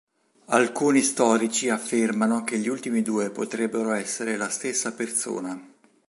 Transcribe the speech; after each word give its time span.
Alcuni 0.47 1.03
storici 1.03 1.69
affermano 1.69 2.43
che 2.43 2.57
gli 2.57 2.67
ultimi 2.67 3.03
due 3.03 3.29
potrebbero 3.29 3.91
essere 3.91 4.35
la 4.35 4.49
stessa 4.49 4.93
persona. 4.93 5.63